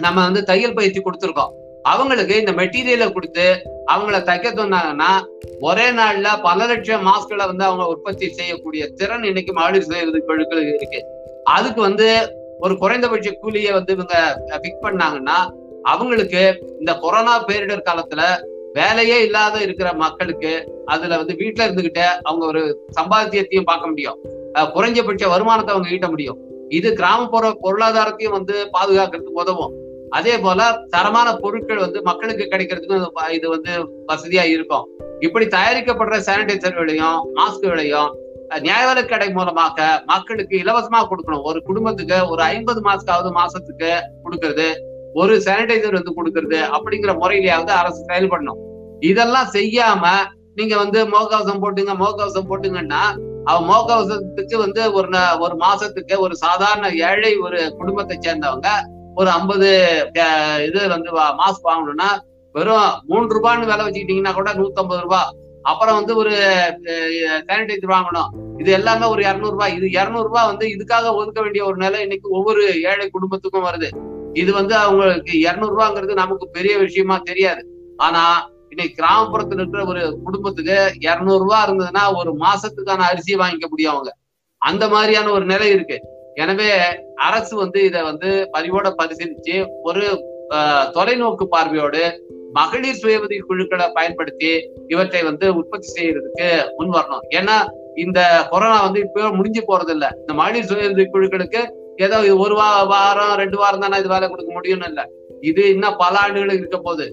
நம்ம 0.00 0.24
வந்து 0.24 0.44
தையல் 0.44 0.74
பயிற்சி 0.74 1.00
கொடுத்துருக்கோம். 1.00 1.52
அவங்களுக்கு 1.82 2.38
இந்த 2.38 2.52
மெட்டீரியலை 2.52 3.12
கொடுத்து 3.12 3.64
அவங்கள 3.92 4.16
தைக்க 4.22 4.48
சொன்னாங்கன்னா 4.54 5.20
ஒரே 5.60 5.90
நாள்ல 5.90 6.42
பல 6.42 6.66
லட்சம் 6.66 7.02
மாஸ்களை 7.02 7.46
வந்து 7.46 7.64
அவங்க 7.64 7.86
உற்பத்தி 7.86 8.28
செய்யக்கூடிய 8.28 8.88
திறன் 8.88 9.22
இன்னைக்கு 9.22 9.52
மகளிர் 9.52 9.82
செய்யறது 9.82 10.24
உதவி 10.26 10.68
இருக்கு. 10.68 11.04
அதுக்கு 11.44 11.80
வந்து 11.80 12.36
ஒரு 12.58 12.78
குறைந்தபட்ச 12.78 13.30
கூலியை 13.30 13.72
வந்து 13.72 13.92
இவங்க 13.92 14.40
பிக் 14.62 14.82
பண்ணாங்கன்னா 14.82 15.48
அவங்களுக்கு 15.82 16.62
இந்த 16.78 16.94
கொரோனா 16.94 17.44
பேரிடர் 17.44 17.88
காலத்துல 17.90 18.22
வேலையே 18.72 19.24
இல்லாத 19.24 19.60
இருக்கிற 19.60 19.92
மக்களுக்கு 19.92 20.82
அதுல 20.84 21.16
வந்து 21.16 21.34
வீட்டுல 21.34 21.66
இருந்துகிட்டு 21.66 22.04
அவங்க 22.22 22.46
ஒரு 22.46 22.86
சம்பாத்தியத்தையும் 23.00 23.64
பார்க்க 23.64 23.86
முடியும். 23.86 24.18
குறைஞ்சபட்ச 24.54 25.28
வருமானத்தை 25.28 25.74
அவங்க 25.74 25.88
ஈட்ட 25.88 26.08
முடியும். 26.08 26.38
இது 26.68 26.92
கிராமப்புற 26.92 27.58
பொருளாதாரத்தையும் 27.64 28.36
வந்து 28.38 28.70
பாதுகாக்கிறதுக்கு 28.76 29.42
உதவும். 29.44 29.74
அதே 30.10 30.38
போல 30.38 30.82
தரமான 30.88 31.36
பொருட்கள் 31.36 31.76
வந்து 31.76 32.02
மக்களுக்கு 32.02 32.44
கிடைக்கிறதுக்கும் 32.52 33.32
இது 33.32 33.48
வந்து 33.48 33.72
வசதியா 34.12 34.44
இருக்கும். 34.54 34.86
இப்படி 35.20 35.46
தயாரிக்கப்படுற 35.46 36.18
சானிடைசர் 36.28 36.78
வேலையும் 36.78 37.18
மாஸ்க் 37.38 37.68
விலையும் 37.70 38.10
நியாய 38.60 39.04
கடை 39.04 39.32
மூலமாக 39.32 40.02
மக்களுக்கு 40.06 40.56
இலவசமா 40.56 41.00
கொடுக்கணும். 41.10 41.42
ஒரு 41.42 41.62
குடும்பத்துக்கு 41.62 42.28
ஒரு 42.28 42.42
ஐம்பது 42.42 42.80
மாஸ்காவது 42.80 43.30
மாசத்துக்கு 43.40 43.90
கொடுக்கறது 44.24 44.68
ஒரு 45.14 45.34
சானிடைசர் 45.36 45.98
வந்து 45.98 46.16
கொடுக்கறது 46.18 46.60
அப்படிங்கிற 46.76 47.12
முறையிலேயாவது 47.22 47.72
அரசு 47.80 48.00
செயல்படணும். 48.10 48.60
இதெல்லாம் 49.00 49.48
செய்யாம 49.52 50.06
நீங்க 50.54 50.76
வந்து 50.76 51.06
முகக்கவசம் 51.06 51.62
போட்டுங்க 51.64 51.92
முகக்கவசம் 52.02 52.48
போட்டுங்கன்னா 52.50 53.02
அவன் 53.44 53.68
மோகவசத்துக்கு 53.70 54.56
வந்து 54.56 54.92
ஒரு 54.92 55.08
ஒரு 55.38 55.54
மாசத்துக்கு 55.56 56.16
ஒரு 56.18 56.36
சாதாரண 56.36 56.90
ஏழை 56.90 57.36
ஒரு 57.36 57.60
குடும்பத்தை 57.76 58.16
சேர்ந்தவங்க 58.26 58.70
ஒரு 59.14 59.30
ஐம்பது 59.30 59.68
இது 60.66 60.88
வந்து 60.88 61.10
மாஸ்க் 61.42 61.68
வாங்கணும்னா 61.70 62.08
வெறும் 62.54 62.94
மூன்று 63.06 63.36
ரூபான்னு 63.36 63.70
விலை 63.70 63.84
வச்சுக்கிட்டீங்கன்னா 63.86 64.34
கூட 64.34 64.52
நூத்தம்பது 64.52 65.00
ரூபாய் 65.00 65.30
அப்புறம் 65.62 65.94
வந்து 65.94 66.16
ஒரு 66.16 66.30
சானிடைசர் 67.48 67.94
வாங்கணும். 67.94 68.28
இது 68.60 68.70
எல்லாமே 68.72 69.06
ஒரு 69.06 69.22
இருநூறு 69.22 69.50
ரூபாய். 69.50 69.74
இது 69.74 69.86
இருநூறு 69.90 70.26
ரூபாய் 70.28 70.46
வந்து 70.46 70.66
இதுக்காக 70.66 71.12
ஒதுக்க 71.14 71.40
வேண்டிய 71.40 71.64
ஒரு 71.64 71.76
நிலை 71.76 71.98
இன்னைக்கு 72.02 72.28
ஒவ்வொரு 72.30 72.62
ஏழை 72.82 73.08
குடும்பத்துக்கும் 73.08 73.66
வருது. 73.68 73.88
இது 74.32 74.52
வந்து 74.52 74.74
அவங்களுக்கு 74.76 75.32
இருநூறு 75.40 75.74
ரூபாங்கிறது 75.76 76.14
நமக்கு 76.14 76.48
பெரிய 76.48 76.78
விஷயமா 76.78 77.18
தெரியாது. 77.18 77.62
ஆனா 77.96 78.50
இன்னைக்கு 78.78 78.98
கிராமப்புறத்துல 78.98 79.62
இருக்கிற 79.62 79.84
ஒரு 79.92 80.02
குடும்பத்துக்கு 80.26 80.74
இருநூறு 81.06 81.40
ரூபா 81.44 81.60
இருந்ததுன்னா 81.66 82.02
ஒரு 82.18 82.30
மாசத்துக்கான 82.42 83.06
அரிசியை 83.10 83.36
வாங்கிக்க 83.40 83.66
முடியும் 83.72 83.92
அவங்க. 83.94 84.10
அந்த 84.62 84.84
மாதிரியான 84.92 85.32
ஒரு 85.36 85.44
நிலை 85.52 85.68
இருக்கு. 85.76 85.96
எனவே 86.42 86.68
அரசு 87.28 87.52
வந்து 87.62 87.80
இதை 87.88 88.00
வந்து 88.10 88.28
பதிவோட 88.54 88.86
பரிசீலிச்சு 89.00 89.56
ஒரு 89.88 90.04
தொலைநோக்கு 90.96 91.44
பார்வையோடு 91.54 92.04
மகளிர் 92.58 93.00
சுய 93.02 93.18
உதவி 93.24 93.40
குழுக்களை 93.48 93.86
பயன்படுத்தி 93.98 94.52
இவற்றை 94.92 95.22
வந்து 95.30 95.46
உற்பத்தி 95.58 95.88
செய்யறதுக்கு 95.96 96.48
முன் 96.78 96.96
வரணும். 96.98 97.26
ஏன்னா 97.38 97.56
இந்த 98.04 98.20
கொரோனா 98.52 98.80
வந்து 98.88 99.00
இப்போ 99.06 99.30
முடிஞ்சு 99.38 99.62
போறது 99.70 99.94
இல்ல 99.96 100.06
இந்த 100.22 100.34
மகளிர் 100.40 100.70
சுய 100.72 100.92
உதவி 100.94 101.08
குழுக்களுக்கு 101.14 101.62
ஏதோ 102.06 102.18
ஒரு 102.44 102.54
வாரம் 102.94 103.38
ரெண்டு 103.42 103.58
வாரம் 103.62 103.84
தானே 103.84 103.98
இது 104.02 104.16
வேலை 104.16 104.26
கொடுக்க 104.28 104.52
முடியும்னு 104.58 104.90
இல்ல. 104.92 105.02
இது 105.50 105.62
இன்னும் 105.74 105.98
பல 106.04 106.14
ஆண்டுகளுக்கு 106.24 106.62
இருக்க 106.64 106.78
போகுது. 106.86 107.06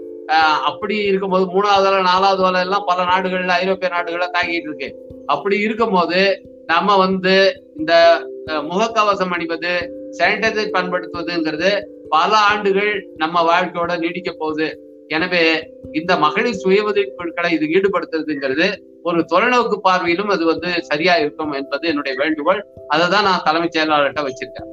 அப்படி 0.63 0.97
இருக்கும்போது 0.97 1.45
மூணாவது 1.45 1.87
அலை 1.87 2.01
நாலாவது 2.01 2.45
அலை 2.45 2.61
எல்லாம் 2.61 2.83
பல 2.85 3.03
நாடுகள்ல 3.03 3.47
ஐரோப்பிய 3.47 3.91
நாடுகள்ல 3.95 4.27
தாக்கிட்டு 4.37 4.69
இருக்கு. 4.69 4.89
அப்படி 5.25 5.59
இருக்கும் 5.59 5.91
போது 5.91 6.41
நம்ம 6.65 6.97
வந்து 6.97 7.61
இந்த 7.77 8.21
முகக்கவசம் 8.47 9.29
அணிவது 9.29 9.73
சானிடைசர் 10.11 10.73
பயன்படுத்துவதுங்கிறது 10.73 11.81
பல 12.09 12.37
ஆண்டுகள் 12.37 13.07
நம்ம 13.15 13.43
வாழ்க்கையோட 13.51 13.99
நீடிக்க 13.99 14.31
போகுது. 14.37 14.79
எனவே 15.07 15.69
இந்த 15.91 16.17
மகளிர் 16.17 16.53
சுய 16.53 16.83
உதவி 16.83 17.11
குழுக்களை 17.15 17.51
இது 17.51 17.65
ஈடுபடுத்துறதுங்கிறது 17.65 18.73
ஒரு 19.03 19.25
தொலைநோக்கு 19.33 19.77
பார்வையிலும் 19.83 20.29
அது 20.29 20.45
வந்து 20.45 20.83
சரியா 20.83 21.17
இருக்கும் 21.17 21.51
என்பது 21.51 21.87
என்னுடைய 21.87 22.17
வேண்டுகோள். 22.23 22.65
அதை 22.87 23.07
தான் 23.09 23.23
நான் 23.23 23.41
தலைமைச் 23.43 23.77
செயலாளர்கிட்ட 23.77 24.23
வச்சிருக்கேன். 24.27 24.71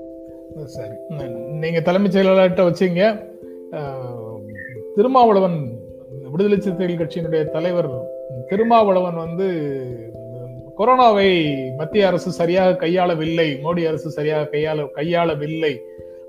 சரி. 0.64 0.96
நீங்க 1.34 1.80
தலைமைச் 1.80 2.18
செயலாளர்கிட்ட 2.18 2.64
வச்சீங்க. 2.68 3.30
திருமாவளவன் 4.96 5.58
விடுதலை 6.32 6.56
சிறுத்தைகள் 6.60 7.00
கட்சியினுடைய 7.00 7.42
தலைவர் 7.54 7.88
திருமாவளவன் 8.50 9.18
வந்து 9.24 9.46
கொரோனாவை 10.78 11.30
மத்திய 11.78 12.06
அரசு 12.10 12.30
சரியாக 12.40 12.76
கையாளவில்லை 12.82 13.46
மோடி 13.64 13.82
அரசு 13.88 14.10
சரியாக 14.18 14.48
கையாள 14.52 14.86
கையாளவில்லை. 14.98 15.72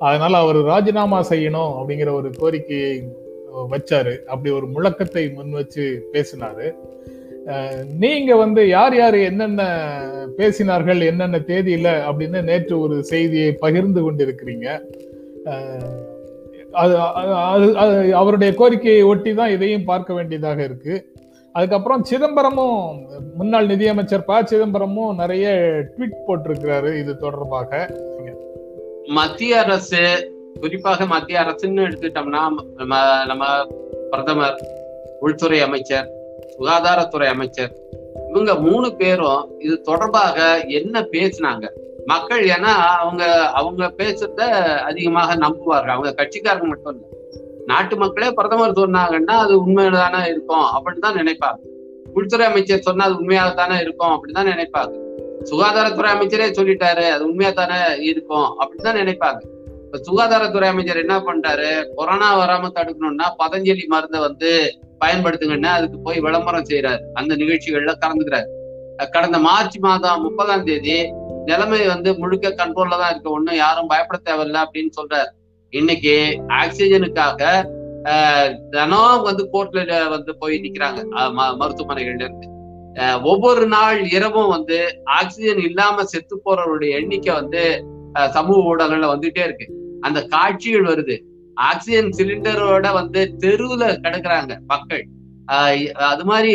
அதனால 0.07 0.33
அவர் 0.37 0.59
ராஜினாமா 0.71 1.19
செய்யணும் 1.29 1.73
அப்படிங்கிற 1.79 2.11
ஒரு 2.19 2.29
கோரிக்கையை 2.39 2.93
வச்சாரு. 3.73 4.13
அப்படி 4.31 4.49
ஒரு 4.59 4.67
முழக்கத்தை 4.75 5.23
முன் 5.33 5.51
வச்சு 5.59 5.85
பேசினாரு. 6.13 6.67
நீங்க 8.03 8.31
வந்து 8.43 8.61
யார் 8.67 8.95
யார் 8.97 9.17
என்னென்ன 9.29 9.61
பேசினார்கள் 10.37 11.01
என்னென்ன 11.11 11.39
தேதியில 11.51 11.89
அப்படின்னு 12.07 12.41
நேற்று 12.49 12.75
ஒரு 12.79 12.97
செய்தியை 13.11 13.51
பகிர்ந்து 13.65 14.01
கொண்டிருக்கிறீங்க. 14.05 14.67
அது 16.73 16.99
அது 17.53 17.77
அது 17.77 18.15
அவருடைய 18.15 18.53
கோரிக்கையை 18.53 19.01
ஒட்டி 19.01 19.33
தான் 19.33 19.49
இதையும் 19.49 19.83
பார்க்க 19.83 20.13
வேண்டியதாக 20.13 20.63
இருக்கு. 20.63 21.11
அதுக்கப்புறம் 21.51 22.03
சிதம்பரமும் 22.03 23.05
முன்னாள் 23.37 23.65
நிதியமைச்சர் 23.65 24.25
ப. 24.25 24.41
சிதம்பரமும் 24.41 25.15
நிறைய 25.15 25.49
ட்வீட் 25.91 26.23
போட்டிருக்கிறாரு 26.27 26.99
இது 26.99 27.17
தொடர்பாக. 27.17 27.89
மத்திய 29.05 29.59
அரசு 29.59 30.31
குறிப்பாக 30.61 31.05
மத்திய 31.05 31.39
அரசுன்னு 31.39 31.85
எடுத்துட்டோம்னா 31.87 32.41
நம்ம 32.75 33.23
நம்ம 33.25 33.45
பிரதமர் 34.11 34.59
உள்துறை 35.19 35.61
அமைச்சர் 35.61 36.09
சுகாதாரத்துறை 36.57 37.27
அமைச்சர் 37.27 37.71
இவங்க 38.29 38.55
மூணு 38.55 38.95
பேரும் 38.95 39.49
இது 39.59 39.81
தொடர்பாக 39.81 40.63
என்ன 40.67 41.01
பேசினாங்க? 41.01 41.65
மக்கள் 42.05 42.43
ஏன்னா 42.45 42.71
அவங்க 43.01 43.49
அவங்க 43.49 43.93
பேசுறத 43.97 44.41
அதிகமாக 44.81 45.35
நம்புவார்கள். 45.35 45.95
அவங்க 45.95 46.09
கட்சிக்காரங்க 46.17 46.63
மட்டும் 46.63 46.93
இல்லை. 46.93 47.09
நாட்டு 47.65 47.97
மக்களே 47.97 48.31
பிரதமர் 48.31 48.71
சொன்னாங்கன்னா 48.71 49.35
அது 49.43 49.53
உண்மையில்தானே 49.65 50.21
இருக்கும் 50.27 50.65
அப்படின்னு 50.73 50.99
தான் 50.99 51.15
நினைப்பாங்க. 51.15 51.59
உள்துறை 52.13 52.47
அமைச்சர் 52.47 52.81
சொன்னா 52.81 53.05
அது 53.05 53.15
உண்மையாக 53.15 53.53
தானே 53.53 53.79
இருக்கும் 53.79 54.13
அப்படின்னு 54.15 54.31
தான் 54.31 54.45
நினைப்பாங்க. 54.45 54.93
சுகாதாரத்துறை 55.43 56.09
அமைச்சரே 56.15 56.47
சொல்லிட்டாரு 56.59 57.11
அது 57.11 57.23
உண்மையா 57.27 57.51
தானே 57.51 58.03
இருக்கும் 58.03 58.47
அப்படின்னு 58.59 58.81
தான் 58.81 58.95
நினைப்பாங்க. 58.95 59.39
இப்ப 59.85 59.99
சுகாதாரத்துறை 60.07 60.67
அமைச்சர் 60.67 60.97
என்ன 60.97 61.17
பண்றாரு 61.19 61.83
கொரோனா 61.95 62.29
வராம 62.39 62.69
தடுக்கணும்னா 62.75 63.27
பதஞ்சலி 63.39 63.85
மருந்தை 63.87 64.19
வந்து 64.19 64.51
பயன்படுத்துங்கன்னா 65.05 65.71
அதுக்கு 65.77 65.99
போய் 65.99 66.19
விளம்பரம் 66.19 66.63
செய்யறாரு 66.63 67.01
அந்த 67.13 67.35
நிகழ்ச்சிகள்ல 67.35 67.93
கலந்துக்கிறாரு. 68.05 68.49
கடந்த 69.11 69.37
மார்ச் 69.39 69.77
மாதம் 69.77 70.21
முப்பதாம் 70.21 70.63
தேதி 70.63 71.13
நிலைமை 71.49 71.79
வந்து 71.91 72.09
முழுக்க 72.21 72.49
கண்ட்ரோல்ல 72.59 72.99
தான் 73.01 73.11
இருக்கு. 73.13 73.35
ஒன்னும் 73.37 73.61
யாரும் 73.63 73.89
பயப்பட 73.91 74.19
தேவையில்லை 74.27 74.59
அப்படின்னு 74.65 74.91
சொல்றாரு. 74.99 75.31
இன்னைக்கு 75.73 76.15
ஆக்சிஜனுக்காக 76.61 77.41
தினம் 78.73 79.25
வந்து 79.27 79.43
கோர்ட்ல 79.53 79.93
வந்து 80.15 80.31
போய் 80.41 80.55
நிக்கிறாங்க. 80.65 80.99
மருத்துவமனைகள்ல 81.61 82.27
இருந்து. 82.27 82.47
ஒவ்வொரு 83.31 83.65
நாள் 83.73 83.99
இரவும் 84.15 84.51
வந்து 84.55 84.77
ஆக்சிஜன் 85.19 85.61
இல்லாம 85.67 86.03
செத்து 86.11 86.35
போறவருடைய 86.45 86.89
எண்ணிக்கை 86.99 87.31
வந்து 87.39 87.63
சமூக 88.35 88.59
ஊடகங்கள்ல 88.71 89.07
வந்துட்டே 89.13 89.43
இருக்கு. 89.47 89.67
அந்த 90.07 90.19
காட்சிகள் 90.33 90.89
வருது. 90.91 91.15
ஆக்சிஜன் 91.69 92.11
சிலிண்டரோட 92.17 92.87
வந்து 92.99 93.21
தெருவுல 93.43 93.83
கிடக்குறாங்க 94.03 94.53
மக்கள். 94.71 95.03
அது 96.11 96.23
மாதிரி 96.31 96.53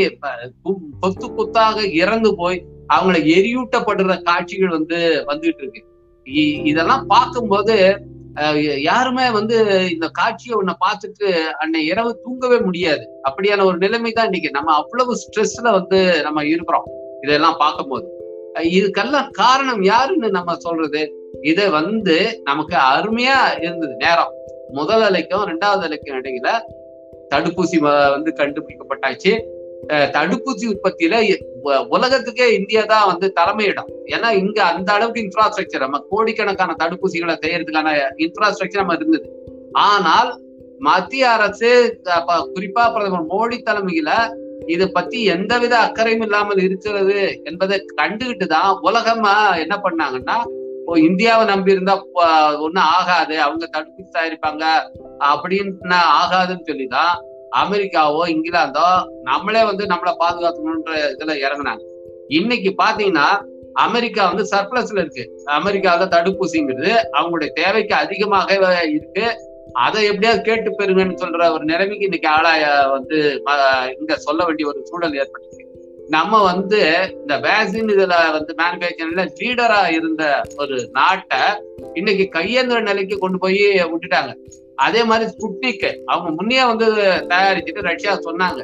கொத்து 1.01 1.27
கொத்தாக 1.29 1.87
இறந்து 2.03 2.31
போய் 2.41 2.59
அவங்களை 2.95 3.21
எரியூட்டப்படுற 3.37 4.23
காட்சிகள் 4.23 4.69
வந்து 4.69 5.25
வந்துட்டு 5.27 5.63
இருக்கு 5.63 5.83
இதெல்லாம் 6.65 7.07
பார்க்கும்போது 7.07 7.97
யாருமே 8.81 9.31
வந்து 9.31 9.57
இந்த 9.91 10.09
காட்சியை 10.09 10.59
உன்னை 10.59 10.75
பார்த்துட்டு 10.85 11.29
அன்னை 11.53 11.87
இரவு 11.87 12.21
தூங்கவே 12.25 12.59
முடியாது. 12.59 13.05
அப்படியான 13.29 13.65
ஒரு 13.65 13.77
நிலைமை 13.77 14.11
தான் 14.13 14.25
இன்னைக்கு. 14.25 14.51
நம்ம 14.51 14.75
அவ்வளவு 14.75 15.17
ஸ்ட்ரெஸ்ல 15.23 15.71
வந்து 15.71 16.23
நம்ம 16.23 16.45
இருக்கிறோம். 16.45 16.87
இதெல்லாம் 17.21 17.57
பார்க்கும்போது. 17.59 18.07
இதுக்கெல்லாம் 18.77 19.31
காரணம் 19.31 19.83
யாருன்னு 19.83 20.31
நம்ம 20.31 20.55
சொல்றது? 20.57 21.03
இதை 21.43 21.69
வந்து 21.69 22.43
நமக்கு 22.45 22.77
அருமையா 22.77 23.39
இருந்தது 23.61 23.95
நேரம். 23.97 24.33
முதல் 24.73 25.03
அலைக்கும் 25.03 25.47
ரெண்டாவது 25.51 25.85
அலைக்கும் 25.89 26.19
இடையில 26.21 26.49
தடுப்பூசி 27.35 27.79
வந்து 28.15 28.33
கண்டுபிடிக்கப்பட்டாச்சு. 28.37 29.33
தடுப்பூசி 29.87 30.65
உற்பத்தியில 30.73 31.17
உலகத்துக்கே 31.89 32.47
இந்தியா 32.59 32.83
தான் 32.85 33.07
வந்து 33.07 33.27
தலைமையிடம் 33.39 33.89
ஏன்னா 34.15 34.29
இங்க 34.43 34.65
அந்த 34.65 34.93
அளவுக்கு 34.93 35.23
இன்ஃப்ராஸ்ட்ரக்சர் 35.25 35.85
நம்ம 35.85 36.01
கோடிக்கணக்கான 36.11 36.77
தடுப்பூசிகளை 36.83 37.37
செய்யறதுக்கான 37.45 37.95
இன்ஃப்ராஸ்ட்ரக்சர் 38.17 38.83
நம்ம 38.83 38.95
இருந்தது. 38.95 39.29
ஆனால் 39.73 40.31
மத்திய 40.81 41.31
அரசு 41.31 41.71
குறிப்பா 42.55 42.85
பிரதமர் 42.95 43.31
மோடி 43.33 43.59
தலைமையில 43.59 44.11
இத 44.67 44.87
பத்தி 44.87 45.19
எந்தவித 45.25 45.75
அக்கறையும் 45.79 46.25
இல்லாமல் 46.27 46.63
இருக்கிறது 46.65 47.19
என்பதை 47.45 47.77
கண்டுகிட்டு 48.01 48.47
தான் 48.47 48.71
உலகமா 48.81 49.35
என்ன 49.57 49.75
பண்ணாங்கன்னா 49.85 50.39
இந்தியாவை 51.07 51.45
நம்பி 51.47 51.75
இருந்தா 51.75 51.95
ஒன்னும் 52.65 52.89
ஆகாது. 52.97 53.35
அவங்க 53.41 53.65
தடுப்பூசி 53.75 54.11
தயாரிப்பாங்க. 54.13 54.65
அப்படின்னு 55.31 55.99
ஆகாதுன்னு 56.21 56.69
சொல்லிதான் 56.71 57.17
அமெரிக்காவோ 57.63 58.23
இங்கிலாந்தோ 58.35 58.89
நம்மளே 59.23 59.63
வந்து 59.65 59.85
நம்மளை 59.87 60.13
பாதுகாக்கணும்ன்ற 60.25 60.95
இதுல 61.13 61.37
இறங்கினாங்க. 61.47 61.85
இன்னைக்கு 62.29 62.71
பாத்தீங்கன்னா 62.83 63.29
அமெரிக்கா 63.73 64.23
வந்து 64.27 64.45
சர்ப்ளஸ்ல 64.57 65.03
இருக்கு. 65.05 65.25
அமெரிக்காவில 65.47 66.09
தடுப்பூசிங்கிறது 66.15 66.93
அவங்களுடைய 67.19 67.51
தேவைக்கு 67.53 67.95
அதிகமாக 67.95 68.55
இருக்கு. 68.97 69.27
அதை 69.73 70.05
எப்படியாவது 70.05 70.43
கேட்டு 70.43 70.71
பெறுங்கன்னு 70.71 71.21
சொல்ற 71.23 71.53
ஒரு 71.53 71.65
நிலைமைக்கு 71.65 72.05
இன்னைக்கு 72.05 72.29
ஆளாய 72.29 72.63
வந்து 72.91 73.17
இங்க 73.99 74.17
சொல்ல 74.17 74.45
வேண்டிய 74.45 74.69
ஒரு 74.69 74.81
சூழல் 74.85 75.19
ஏற்பட்டிருக்கு. 75.23 75.65
நம்ம 76.09 76.43
வந்து 76.43 76.79
இந்த 77.13 77.35
வேக்சின் 77.37 77.93
இதுல 77.95 78.15
வந்து 78.37 78.53
மேனுபேக்சரிங்ல 78.61 79.25
லீடரா 79.41 79.91
இருந்த 79.91 80.45
ஒரு 80.57 80.89
நாட்டை 80.93 81.41
இன்னைக்கு 81.95 82.39
கையேந்திர 82.39 82.81
நிலைக்கு 82.81 83.19
கொண்டு 83.19 83.39
போய் 83.39 83.63
விட்டுட்டாங்க. 83.93 84.33
அதே 84.87 85.03
மாதிரி 85.11 85.27
ஸ்புட்னிக். 85.35 85.87
அவங்க 86.13 86.31
முன்னே 86.39 86.65
வந்து 86.73 86.87
தயாரிச்சுட்டு 87.33 87.87
ரஷ்யா 87.89 88.13
சொன்னாங்க. 88.27 88.61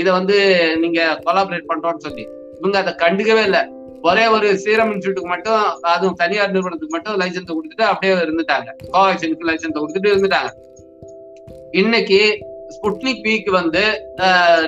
இதை 0.00 0.10
வந்து 0.18 0.36
நீங்க 0.82 1.00
கொலாபரேட் 1.26 1.70
பண்றோம்னு 1.70 2.04
சொல்லி. 2.06 2.24
இவங்க 2.58 2.78
அதை 2.82 2.92
கண்டுக்கவே 3.02 3.42
இல்லை. 3.48 3.62
ஒரே 4.08 4.24
ஒரு 4.36 4.48
சீரம் 4.64 4.90
இன்ஸ்டியூட்டுக்கு 4.92 5.30
மட்டும் 5.34 5.62
அதுவும் 5.92 6.18
தனியார் 6.20 6.54
நிறுவனத்துக்கு 6.56 6.96
மட்டும் 6.96 7.18
லைசன்ஸ் 7.22 7.54
கொடுத்துட்டு 7.56 7.84
அப்படியே 7.92 8.12
இருந்துட்டாங்க. 8.24 8.68
கோவேக்சினுக்கு 8.94 9.48
லைசன்ஸ் 9.50 9.80
கொடுத்துட்டு 9.80 10.12
இருந்துட்டாங்க. 10.12 10.50
இன்னைக்கு 11.80 12.20
ஸ்புட்னிக் 12.76 13.22
வீக் 13.26 13.50
வந்து 13.58 13.82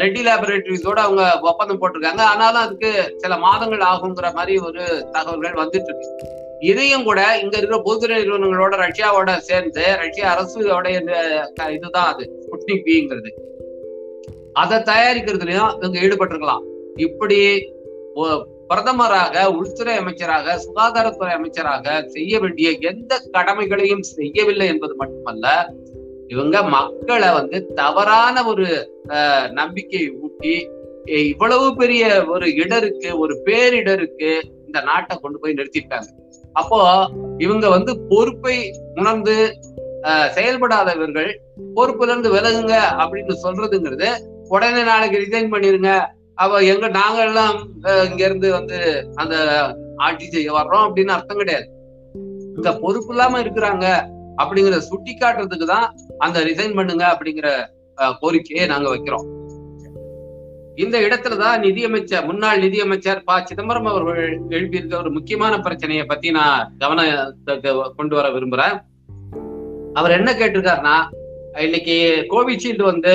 ரெட்டி 0.02 0.20
லேபரேட்டரிஸோட 0.26 0.98
அவங்க 1.06 1.24
ஒப்பந்தம் 1.50 1.80
போட்டிருக்காங்க. 1.80 2.22
ஆனாலும் 2.32 2.62
அதுக்கு 2.66 2.90
சில 3.22 3.36
மாதங்கள் 3.46 3.88
ஆகுங்கிற 3.90 4.28
மாதிரி 4.38 4.54
ஒரு 4.68 4.84
தகவல்கள் 5.16 5.60
வந்துட்டு 5.62 5.90
இருக்கு. 5.90 6.08
இதையும் 6.68 7.04
கூட 7.08 7.20
இங்க 7.42 7.54
இருக்கிற 7.58 7.78
பொதுத்துறை 7.86 8.16
நிறுவனங்களோட 8.22 8.74
ரஷ்யாவோட 8.84 9.30
சேர்ந்து 9.48 9.84
ரஷ்யா 10.02 10.26
அரசோட 10.32 10.88
இதுதான் 11.76 12.10
அது. 12.12 12.24
ஸ்புட்னிக் 12.44 12.84
பிங்கிறது 12.86 13.30
அதை 14.62 14.78
தயாரிக்கிறதுலயும் 14.90 15.74
இவங்க 15.78 15.98
ஈடுபட்டிருக்கலாம். 16.04 16.64
இப்படி 17.06 17.38
பிரதமராக 18.70 19.44
உள்துறை 19.58 19.94
அமைச்சராக 20.00 20.56
சுகாதாரத்துறை 20.64 21.32
அமைச்சராக 21.38 21.94
செய்ய 22.14 22.32
வேண்டிய 22.38 22.70
எந்த 22.90 23.12
கடமைகளையும் 23.36 24.04
செய்யவில்லை 24.16 24.66
என்பது 24.66 24.94
மட்டுமல்ல 24.96 25.46
இவங்க 26.34 26.56
மக்களை 26.74 27.30
வந்து 27.38 27.58
தவறான 27.80 28.44
ஒரு 28.52 28.66
நம்பிக்கை 29.60 30.02
ஊட்டி 30.22 30.54
இவ்வளவு 31.32 31.66
பெரிய 31.76 32.04
ஒரு 32.34 32.48
இடருக்கு 32.62 33.10
ஒரு 33.18 33.34
பேரிடருக்கு 33.46 34.30
இந்த 34.66 34.80
நாட்டை 34.88 35.14
கொண்டு 35.16 35.38
போய் 35.38 35.56
நிறுத்திட்டாங்க. 35.58 36.10
அப்போ 36.60 36.78
இவங்க 37.44 37.66
வந்து 37.68 37.92
பொறுப்பை 38.10 38.56
உணர்ந்து 39.00 39.34
செயல்படாதவர்கள் 40.36 41.30
பொறுப்புல 41.76 42.10
இருந்து 42.12 42.30
விலகுங்க 42.34 42.74
அப்படின்னு 43.02 43.34
சொல்றதுங்கிறது 43.44 44.08
உடனே 44.54 44.82
நாளைக்கு 44.90 45.22
ரிசைன் 45.24 45.52
பண்ணிருங்க. 45.52 45.90
அவ 46.44 46.60
எங்க 46.72 46.86
நாங்க 47.00 47.18
எல்லாம் 47.28 47.56
இங்க 48.10 48.22
இருந்து 48.28 48.48
வந்து 48.58 48.78
அந்த 49.22 49.34
ஆட்சி 50.06 50.26
செய்ய 50.34 50.50
வர்றோம் 50.58 50.84
அப்படின்னு 50.86 51.14
அர்த்தம் 51.16 51.40
கிடையாது. 51.42 51.66
இந்த 52.58 52.70
பொறுப்பு 52.82 53.12
இல்லாம 53.14 53.40
இருக்கிறாங்க 53.44 53.86
அப்படிங்கிறத 54.42 54.80
சுட்டி 54.90 55.12
காட்டுறதுக்கு 55.14 55.66
தான் 55.74 55.86
அந்த 56.26 56.40
ரிசைன் 56.50 56.76
பண்ணுங்க 56.78 57.04
அப்படிங்கிற 57.14 57.48
கோரிக்கையை 58.22 58.66
நாங்க 58.72 58.88
வைக்கிறோம். 58.94 59.26
இந்த 60.82 60.96
இடத்துலதான் 61.06 61.62
நிதியமைச்சர் 61.64 62.26
முன்னாள் 62.28 62.62
நிதியமைச்சர் 62.64 63.22
ப. 63.28 63.38
சிதம்பரம் 63.48 63.88
அவர்கள் 63.92 64.24
எழுப்பியிருக்க 64.56 65.02
ஒரு 65.02 65.10
முக்கியமான 65.16 65.54
பிரச்சனையை 65.66 66.04
பத்தி 66.04 66.28
நான் 66.36 66.68
கவனத்தை 66.82 67.54
கொண்டு 67.98 68.14
வர 68.18 68.26
விரும்புறேன். 68.34 68.76
அவர் 69.98 70.16
என்ன 70.18 70.30
கேட்டிருக்காருன்னா 70.32 70.96
இன்னைக்கு 71.66 71.96
கோவிஷீல்டு 72.32 72.84
வந்து 72.90 73.14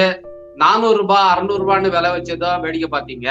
நானூறு 0.64 0.98
ரூபாய் 1.02 1.30
அறுநூறு 1.34 1.62
ரூபான்னு 1.64 1.94
விலை 1.96 2.10
வச்சதோ 2.16 2.50
வேடிக்கை 2.66 2.90
பார்த்தீங்க 2.92 3.30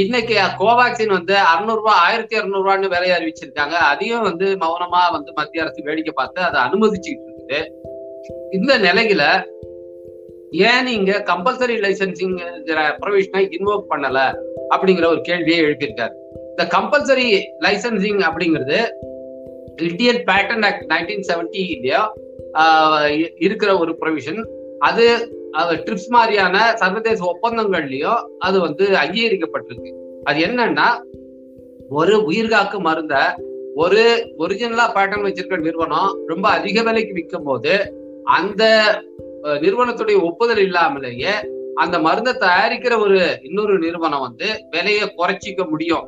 இன்னைக்கு 0.00 0.34
கோவாக்சின் 0.60 1.14
வந்து 1.16 1.34
அறுநூறு 1.52 1.80
ரூபாய் 1.80 2.00
ஆயிரத்தி 2.06 2.34
அறுநூறு 2.40 2.64
ரூபான்னு 2.64 2.92
விலையை 2.94 3.14
அறிவிச்சிருக்காங்க. 3.18 3.76
அதையும் 3.92 4.26
வந்து 4.28 4.46
மௌனமா 4.64 5.02
வந்து 5.16 5.30
மத்திய 5.38 5.64
அரசு 5.64 5.86
வேடிக்கை 5.88 6.14
பார்த்து 6.20 6.40
அதை 6.48 6.58
அனுமதிச்சுக்கிட்டு 6.66 7.26
இருக்குது. 7.28 7.60
இந்த 8.56 8.72
நிலையில 8.86 9.24
ஏன் 10.68 10.84
நீங்க 10.84 11.12
கம்பல்சரி 11.30 11.76
லைசன்சிங் 11.84 12.34
ப்ரொவிஷனை 13.02 13.42
இன்வோக் 13.56 13.90
பண்ணல 13.92 14.18
அப்படிங்கிற 14.74 15.06
ஒரு 15.06 15.20
கேள்வியை 15.20 15.58
எழுப்பியிருக்காரு. 15.64 16.14
இந்த 16.50 16.64
கம்பல்சரி 16.74 17.28
லைசன்சிங் 17.66 18.20
அப்படிங்கிறது 18.28 18.80
Indian 19.88 20.20
patent 20.30 20.64
act 20.68 20.84
nineteen 20.92 21.24
seventy 21.28 21.62
இருக்கிற 23.38 23.70
ஒரு 23.78 23.92
ப்ரொவிஷன் 24.00 24.40
அது 24.78 25.06
ட்ரிப்ஸ் 25.84 26.08
மாதிரியான 26.08 26.56
சர்வதேச 26.76 27.20
ஒப்பந்தங்கள்லயும் 27.32 28.20
அது 28.38 28.60
வந்து 28.60 28.84
அங்கீகரிக்கப்பட்டிருக்கு. 29.02 29.90
அது 30.24 30.38
என்னன்னா 30.46 30.88
ஒரு 31.88 32.16
உயிர்காக்கு 32.30 32.78
மருந்த 32.88 33.16
ஒரு 33.74 34.02
ஒரிஜினலா 34.38 34.86
பேட்டர்ன் 34.96 35.26
வச்சிருக்க 35.26 35.56
நிறுவனம் 35.60 36.12
ரொம்ப 36.26 36.48
அதிக 36.48 36.82
விலைக்கு 36.82 37.12
விற்கும் 37.12 37.44
போது 37.44 37.74
அந்த 38.22 38.62
நிறுவனத்துடைய 39.62 40.16
ஒப்புதல் 40.28 40.62
இல்லாமலேயே 40.66 41.34
அந்த 41.74 41.96
மருந்தை 41.98 42.32
தயாரிக்கிற 42.40 42.94
ஒரு 43.04 43.18
இன்னொரு 43.42 43.74
நிறுவனம் 43.78 44.24
வந்து 44.26 44.48
விலையை 44.70 45.06
குறைச்சிக்க 45.18 45.62
முடியும். 45.68 46.06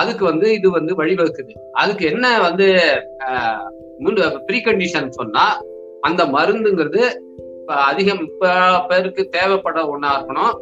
அதுக்கு 0.00 0.24
வந்து 0.24 0.46
இது 0.52 0.68
வந்து 0.70 0.92
வழிவகுக்குது. 1.00 1.54
அதுக்கு 1.72 2.04
என்ன 2.06 2.26
வந்து 2.46 2.66
ப்ரீ 4.46 4.58
கண்டிஷன் 4.64 5.16
சொன்னா 5.18 5.44
அந்த 6.00 6.22
மருந்துங்கிறது 6.34 7.02
இப்ப 7.60 7.74
அதிகம் 7.90 8.24
பேருக்கு 8.88 9.22
தேவைப்பட 9.36 9.78
ஒண்ணா 9.92 10.10
இருக்கணும். 10.16 10.54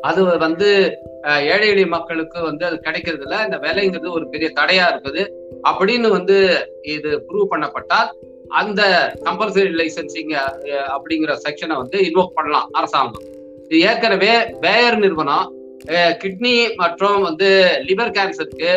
அது 0.00 0.22
வந்து 0.46 0.68
ஏழை 1.52 1.66
எளிய 1.72 1.86
மக்களுக்கு 1.86 2.38
வந்து 2.42 2.64
அது 2.68 2.76
கிடைக்கிறது 2.86 3.24
இல்ல 3.26 3.36
இந்த 3.44 3.58
விலைங்கிறது 3.64 4.16
ஒரு 4.18 4.26
பெரிய 4.28 4.48
தடையா 4.60 4.86
இருக்குது. 4.92 5.22
அப்படின்னு 5.68 6.08
வந்து 6.18 6.36
இது 6.96 7.10
ப்ரூவ் 7.28 7.52
பண்ணப்பட்டால் 7.52 8.10
அந்த 8.60 8.82
கம்பல்சரி 9.26 9.70
லைசன்சிங் 9.80 10.32
அப்படிங்கிற 10.94 11.32
செக்ஷனை 11.44 11.76
வந்து 11.82 11.98
இன்வோக் 12.08 12.36
பண்ணலாம் 12.38 12.68
அரசாங்கம். 12.78 13.24
இது 13.64 13.78
ஏற்கனவே 13.88 14.32
பேயர் 14.64 14.98
நிறுவனம் 15.04 15.46
கிட்னி 16.22 16.52
மற்றும் 16.82 17.24
வந்து 17.28 17.48
லிவர் 17.88 18.14
கேன்சருக்கு 18.18 18.72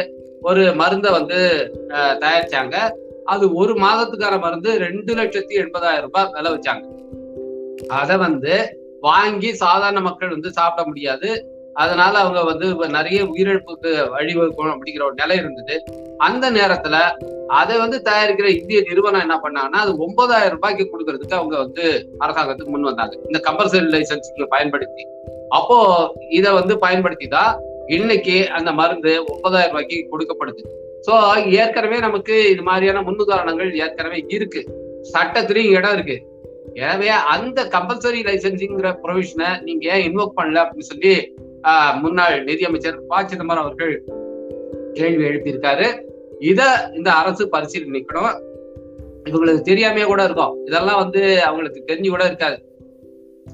ஒரு 0.49 0.63
மருந்தை 0.81 1.09
வந்து 1.17 1.39
தயாரிச்சாங்க. 2.23 2.75
அது 3.33 3.45
ஒரு 3.61 3.73
மாதத்துக்கான 3.83 4.35
மருந்து 4.45 4.71
ரெண்டு 4.85 5.11
லட்சத்தி 5.19 5.55
எண்பதாயிரம் 5.63 6.05
ரூபாய் 6.07 6.31
விலை 6.35 6.51
வச்சாங்க. 6.55 6.83
அதை 7.99 8.15
வந்து 8.25 8.55
வாங்கி 9.07 9.49
சாதாரண 9.63 9.99
மக்கள் 10.07 10.35
வந்து 10.35 10.51
சாப்பிட 10.57 10.83
முடியாது. 10.89 11.29
அதனால 11.83 12.13
அவங்க 12.23 12.41
வந்து 12.49 12.67
நிறைய 12.97 13.19
உயிரிழப்புக்கு 13.31 13.91
வழிவகுக்கணும் 14.13 14.73
அப்படிங்கிற 14.75 15.03
ஒரு 15.07 15.17
நிலை 15.21 15.37
இருந்தது. 15.41 15.75
அந்த 16.27 16.45
நேரத்துல 16.57 16.95
அதை 17.59 17.75
வந்து 17.81 17.97
தயாரிக்கிற 18.07 18.47
இந்திய 18.59 18.79
நிறுவனம் 18.89 19.23
என்ன 19.25 19.35
பண்ணாங்கன்னா 19.43 19.81
அது 19.85 19.91
ஒன்பதாயிரம் 20.05 20.55
ரூபாய்க்கு 20.55 20.91
கொடுக்கறதுக்கு 20.93 21.39
அவங்க 21.39 21.55
வந்து 21.63 21.83
அரசாங்கத்துக்கு 22.23 22.73
முன் 22.75 22.89
வந்தாங்க. 22.91 23.15
இந்த 23.29 23.41
கம்பல்சரி 23.47 23.89
லைசன்ஸ் 23.95 24.31
பயன்படுத்தி. 24.55 25.05
அப்போ 25.57 25.77
இதை 26.39 26.49
வந்து 26.59 26.73
பயன்படுத்தி 26.85 27.27
தான் 27.37 27.53
இன்னைக்கு 27.97 28.37
அந்த 28.57 28.69
மருந்து 28.79 29.11
ஒன்பதாயிரம் 29.33 29.73
ரூபாய்க்கு 29.73 29.97
கொடுக்கப்படுது. 30.13 30.63
ஸோ 31.05 31.13
ஏற்கனவே 31.61 31.97
நமக்கு 32.07 32.35
இது 32.53 32.63
மாதிரியான 32.69 33.01
முன்னுதாரணங்கள் 33.07 33.69
ஏற்கனவே 33.83 34.19
இருக்கு. 34.37 34.61
சட்டத்திலையும் 35.13 35.75
இடம் 35.77 35.95
இருக்கு. 35.97 36.17
எனவே 36.85 37.09
அந்த 37.33 37.59
கம்பல்சரி 37.75 38.19
லைசன்சிங்கிற 38.27 38.89
ப்ரொவிஷனை 39.03 39.49
நீங்க 39.67 39.85
ஏன் 39.93 40.05
இன்வோக் 40.07 40.37
பண்ணல 40.39 40.63
அப்படின்னு 40.63 40.89
சொல்லி 40.93 41.13
முன்னாள் 42.01 42.43
நிதியமைச்சர் 42.43 43.05
ப. 43.07 43.27
சிதம்பரம் 43.27 43.63
அவர்கள் 43.63 44.03
கேள்வி 44.93 45.23
எழுப்பியிருக்காரு. 45.23 46.01
இத 46.39 46.91
இந்த 46.95 47.11
அரசு 47.11 47.49
பரிசீலனைக்கணும். 47.51 48.45
இவங்களுக்கு 49.23 49.61
தெரியாமையே 49.61 50.05
கூட 50.05 50.23
இருக்கும். 50.23 50.65
இதெல்லாம் 50.65 50.97
வந்து 50.97 51.43
அவங்களுக்கு 51.43 51.83
தெரிஞ்சு 51.87 52.09
கூட 52.09 52.25
இருக்காது. 52.25 52.65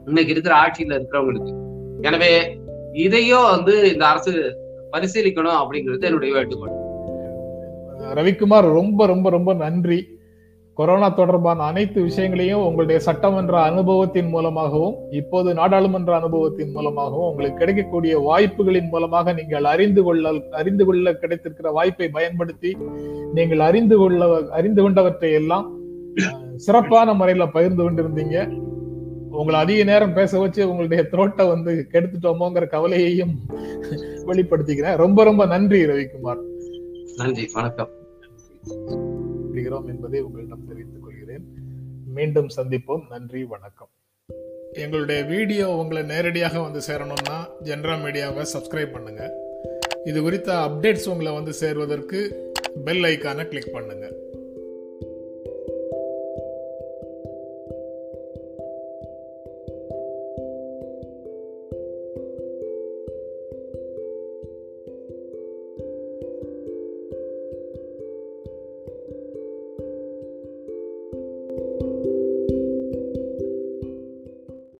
இன்னைக்கு 0.06 0.32
இருக்கிற 0.32 0.56
ஆட்சியில 0.56 1.02
இருக்கிறவங்களுக்கு. 1.02 1.54
எனவே 2.02 2.58
இதையும் 2.94 3.50
வந்து 3.50 3.92
இந்த 3.94 4.06
அரசு 4.06 4.58
பரிசீலிக்கணும் 4.92 5.66
அப்படிங்கிறது 5.66 6.02
என்னுடைய 6.02 6.34
வேண்டுகோள். 6.34 6.72
ரவிக்குமார் 8.14 8.74
ரொம்ப 8.74 9.06
ரொம்ப 9.06 9.30
ரொம்ப 9.30 9.54
நன்றி. 9.54 10.13
கொரோனா 10.74 11.10
தொடர்பான 11.10 11.64
அனைத்து 11.64 12.02
விஷயங்களையும் 12.02 12.66
உங்களுடைய 12.66 13.02
சட்டமன்ற 13.02 13.62
அனுபவத்தின் 13.62 14.30
மூலமாகவும் 14.30 14.96
இப்போது 15.12 15.54
நாடாளுமன்ற 15.54 16.16
அனுபவத்தின் 16.16 16.72
மூலமாகவும் 16.72 17.30
உங்களுக்கு 17.30 17.58
கிடைக்கக்கூடிய 17.58 18.20
வாய்ப்புகளின் 18.20 18.90
மூலமாக 18.90 19.34
நீங்கள் 19.34 19.64
அறிந்து 19.64 20.04
கொள்ள 20.04 20.34
அறிந்து 20.52 20.86
கொள்ள 20.86 21.14
கிடைத்திருக்கிற 21.14 21.72
வாய்ப்பை 21.72 22.10
பயன்படுத்தி 22.10 22.78
நீங்கள் 23.34 23.60
அறிந்து 23.60 23.98
கொள்ள 23.98 24.50
அறிந்து 24.50 24.90
கொண்டவற்றை 24.90 25.32
எல்லாம் 25.32 25.78
சிறப்பான 26.56 27.14
முறையில 27.14 27.48
பகிர்ந்து 27.48 27.84
கொண்டிருந்தீங்க. 27.84 28.62
உங்களை 29.30 29.60
அதிக 29.60 29.84
நேரம் 29.84 30.14
பேச 30.14 30.40
வச்சு 30.40 30.70
உங்களுடைய 30.70 31.08
த்ரோட்டை 31.12 31.48
வந்து 31.48 31.88
கெடுத்துட்டோமோங்கிற 31.92 32.68
கவலையையும் 32.68 33.40
வெளிப்படுத்திக்கிறேன். 34.26 34.96
ரொம்ப 34.96 35.24
ரொம்ப 35.24 35.46
நன்றி 35.46 35.86
ரவிக்குமார். 35.86 36.44
நன்றி 37.18 37.50
வணக்கம். 37.54 37.90
விடுகிறோம் 39.74 39.88
என்பதை 39.88 40.20
உங்களிடம் 40.22 40.68
தெரிவித்துக் 40.68 41.04
கொள்கிறேன். 41.04 41.46
மீண்டும் 42.06 42.50
சந்திப்போம். 42.58 43.04
நன்றி 43.10 43.44
வணக்கம். 43.44 43.90
எங்களுடைய 44.72 45.24
வீடியோ 45.24 45.70
உங்களை 45.70 46.04
நேரடியாக 46.04 46.62
வந்து 46.62 46.82
சேரணும்னா 46.88 47.38
ஜென்ரா 47.64 47.96
மீடியாவை 48.04 48.46
சப்ஸ்கிரைப் 48.54 48.92
பண்ணுங்க. 48.92 49.24
இது 50.04 50.22
குறித்த 50.22 50.54
அப்டேட்ஸ் 50.54 51.10
உங்களை 51.10 51.34
வந்து 51.34 51.54
சேர்வதற்கு 51.54 52.20
பெல் 52.86 53.04
ஐக்கானை 53.04 53.48
கிளிக் 53.48 53.74
பண்ணுங்க. 53.74 54.06